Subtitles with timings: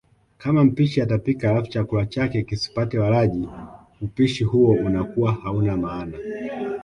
[0.37, 3.49] Kama mpishi atapika alafu chakula chake kisipate walaji,
[3.99, 6.17] hupishi huo unakuwa hauna maana.